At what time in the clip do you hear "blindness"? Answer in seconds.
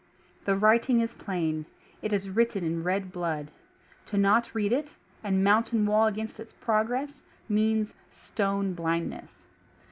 8.73-9.45